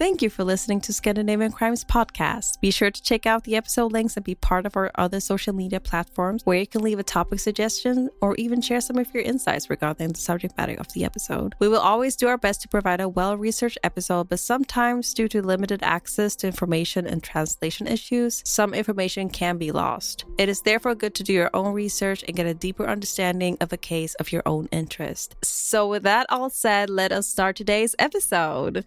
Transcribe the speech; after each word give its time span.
Thank 0.00 0.22
you 0.22 0.30
for 0.30 0.44
listening 0.44 0.80
to 0.80 0.94
Scandinavian 0.94 1.52
Crimes 1.52 1.84
Podcast. 1.84 2.58
Be 2.62 2.70
sure 2.70 2.90
to 2.90 3.02
check 3.02 3.26
out 3.26 3.44
the 3.44 3.54
episode 3.54 3.92
links 3.92 4.16
and 4.16 4.24
be 4.24 4.34
part 4.34 4.64
of 4.64 4.74
our 4.74 4.90
other 4.94 5.20
social 5.20 5.52
media 5.52 5.78
platforms 5.78 6.40
where 6.46 6.56
you 6.56 6.66
can 6.66 6.80
leave 6.80 6.98
a 6.98 7.02
topic 7.02 7.38
suggestion 7.38 8.08
or 8.22 8.34
even 8.36 8.62
share 8.62 8.80
some 8.80 8.96
of 8.96 9.12
your 9.12 9.22
insights 9.22 9.68
regarding 9.68 10.08
the 10.08 10.18
subject 10.18 10.56
matter 10.56 10.74
of 10.76 10.90
the 10.94 11.04
episode. 11.04 11.54
We 11.58 11.68
will 11.68 11.80
always 11.80 12.16
do 12.16 12.28
our 12.28 12.38
best 12.38 12.62
to 12.62 12.68
provide 12.68 13.02
a 13.02 13.10
well 13.10 13.36
researched 13.36 13.76
episode, 13.84 14.30
but 14.30 14.40
sometimes, 14.40 15.12
due 15.12 15.28
to 15.28 15.42
limited 15.42 15.82
access 15.82 16.34
to 16.36 16.46
information 16.46 17.06
and 17.06 17.22
translation 17.22 17.86
issues, 17.86 18.40
some 18.46 18.72
information 18.72 19.28
can 19.28 19.58
be 19.58 19.70
lost. 19.70 20.24
It 20.38 20.48
is 20.48 20.62
therefore 20.62 20.94
good 20.94 21.14
to 21.16 21.22
do 21.22 21.34
your 21.34 21.50
own 21.52 21.74
research 21.74 22.24
and 22.26 22.34
get 22.34 22.46
a 22.46 22.54
deeper 22.54 22.86
understanding 22.86 23.58
of 23.60 23.70
a 23.70 23.76
case 23.76 24.14
of 24.14 24.32
your 24.32 24.44
own 24.46 24.66
interest. 24.72 25.36
So, 25.44 25.86
with 25.86 26.04
that 26.04 26.24
all 26.30 26.48
said, 26.48 26.88
let 26.88 27.12
us 27.12 27.26
start 27.26 27.54
today's 27.56 27.94
episode. 27.98 28.86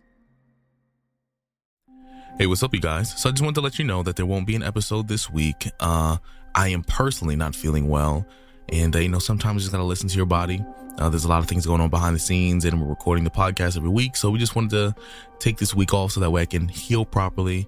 Hey, 2.40 2.48
what's 2.48 2.64
up, 2.64 2.74
you 2.74 2.80
guys? 2.80 3.14
So 3.16 3.30
I 3.30 3.32
just 3.32 3.44
wanted 3.44 3.56
to 3.56 3.62
let 3.62 3.78
you 3.78 3.86
know 3.86 4.02
that 4.02 4.16
there 4.16 4.26
won't 4.26 4.48
be 4.48 4.56
an 4.56 4.64
episode 4.64 5.08
this 5.08 5.30
week. 5.30 5.70
Uh, 5.80 6.18
I 6.56 6.70
am 6.70 6.84
personally 6.84 7.36
not 7.36 7.56
feeling 7.56 7.88
well, 7.88 8.26
and 8.70 8.96
uh, 8.96 9.00
you 9.00 9.08
know 9.08 9.20
sometimes 9.20 9.62
you 9.62 9.66
just 9.66 9.72
gotta 9.72 9.84
listen 9.84 10.10
to 10.10 10.18
your 10.18 10.26
body. 10.26 10.66
Uh, 10.98 11.10
there's 11.10 11.26
a 11.26 11.28
lot 11.28 11.44
of 11.44 11.48
things 11.48 11.64
going 11.68 11.80
on 11.80 11.92
behind 11.92 12.16
the 12.16 12.20
scenes, 12.20 12.66
and 12.66 12.82
we're 12.82 12.88
recording 12.88 13.24
the 13.24 13.30
podcast 13.30 13.78
every 13.78 13.90
week, 13.90 14.16
so 14.16 14.32
we 14.32 14.40
just 14.40 14.56
wanted 14.56 14.72
to 14.72 14.96
take 15.38 15.58
this 15.58 15.76
week 15.76 15.94
off 15.94 16.12
so 16.12 16.22
that 16.22 16.32
way 16.32 16.42
I 16.42 16.46
can 16.48 16.68
heal 16.68 17.06
properly. 17.06 17.68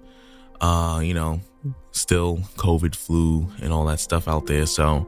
Uh, 0.60 1.00
you 1.00 1.14
know, 1.14 1.40
still 1.92 2.38
COVID, 2.56 2.96
flu, 2.96 3.48
and 3.62 3.72
all 3.72 3.86
that 3.86 4.00
stuff 4.00 4.26
out 4.26 4.46
there. 4.46 4.66
So, 4.66 5.06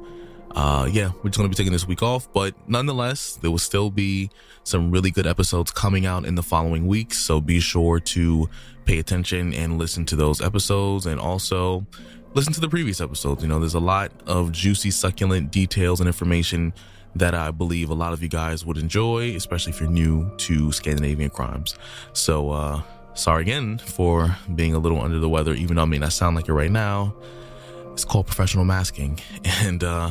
uh, 0.58 0.88
yeah, 0.90 1.12
we're 1.22 1.30
just 1.30 1.36
gonna 1.36 1.48
be 1.48 1.54
taking 1.54 1.72
this 1.72 1.86
week 1.86 2.02
off, 2.02 2.32
but 2.32 2.52
nonetheless, 2.68 3.36
there 3.36 3.48
will 3.48 3.58
still 3.58 3.90
be 3.90 4.28
some 4.64 4.90
really 4.90 5.12
good 5.12 5.24
episodes 5.24 5.70
coming 5.70 6.04
out 6.04 6.24
in 6.24 6.34
the 6.34 6.42
following 6.42 6.88
weeks. 6.88 7.16
So 7.16 7.40
be 7.40 7.60
sure 7.60 8.00
to 8.00 8.50
pay 8.84 8.98
attention 8.98 9.54
and 9.54 9.78
listen 9.78 10.04
to 10.06 10.16
those 10.16 10.40
episodes 10.40 11.06
and 11.06 11.20
also 11.20 11.86
listen 12.34 12.52
to 12.54 12.60
the 12.60 12.68
previous 12.68 13.00
episodes. 13.00 13.40
You 13.40 13.48
know, 13.48 13.60
there's 13.60 13.74
a 13.74 13.78
lot 13.78 14.10
of 14.26 14.50
juicy, 14.50 14.90
succulent 14.90 15.52
details 15.52 16.00
and 16.00 16.08
information 16.08 16.72
that 17.14 17.36
I 17.36 17.52
believe 17.52 17.90
a 17.90 17.94
lot 17.94 18.12
of 18.12 18.20
you 18.20 18.28
guys 18.28 18.66
would 18.66 18.78
enjoy, 18.78 19.36
especially 19.36 19.72
if 19.72 19.80
you're 19.80 19.88
new 19.88 20.28
to 20.38 20.72
Scandinavian 20.72 21.30
crimes. 21.30 21.76
So, 22.14 22.50
uh, 22.50 22.82
sorry 23.14 23.42
again 23.42 23.78
for 23.78 24.36
being 24.56 24.74
a 24.74 24.78
little 24.80 25.00
under 25.00 25.20
the 25.20 25.28
weather, 25.28 25.54
even 25.54 25.76
though 25.76 25.82
I 25.82 25.84
may 25.86 25.98
not 25.98 26.12
sound 26.12 26.34
like 26.34 26.48
it 26.48 26.52
right 26.52 26.70
now. 26.72 27.14
It's 27.92 28.04
called 28.04 28.26
professional 28.26 28.64
masking. 28.64 29.20
And 29.62 29.84
uh, 29.84 30.10